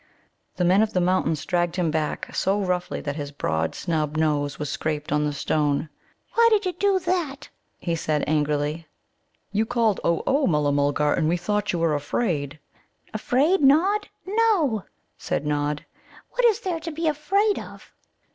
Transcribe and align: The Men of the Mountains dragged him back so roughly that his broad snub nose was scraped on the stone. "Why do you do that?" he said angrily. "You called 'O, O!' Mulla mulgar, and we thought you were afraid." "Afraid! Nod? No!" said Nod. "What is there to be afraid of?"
The 0.55 0.65
Men 0.65 0.81
of 0.81 0.93
the 0.93 0.99
Mountains 0.99 1.45
dragged 1.45 1.75
him 1.75 1.91
back 1.91 2.33
so 2.35 2.59
roughly 2.59 3.01
that 3.01 3.17
his 3.17 3.31
broad 3.31 3.75
snub 3.75 4.17
nose 4.17 4.57
was 4.57 4.67
scraped 4.71 5.11
on 5.11 5.25
the 5.25 5.31
stone. 5.31 5.89
"Why 6.33 6.49
do 6.49 6.59
you 6.67 6.73
do 6.73 6.97
that?" 6.97 7.49
he 7.77 7.95
said 7.95 8.23
angrily. 8.25 8.87
"You 9.51 9.67
called 9.67 9.99
'O, 10.03 10.23
O!' 10.25 10.47
Mulla 10.47 10.71
mulgar, 10.71 11.13
and 11.13 11.29
we 11.29 11.37
thought 11.37 11.71
you 11.71 11.77
were 11.77 11.93
afraid." 11.93 12.57
"Afraid! 13.13 13.61
Nod? 13.61 14.07
No!" 14.25 14.85
said 15.19 15.45
Nod. 15.45 15.85
"What 16.31 16.45
is 16.45 16.61
there 16.61 16.79
to 16.79 16.91
be 16.91 17.07
afraid 17.07 17.59
of?" 17.59 17.93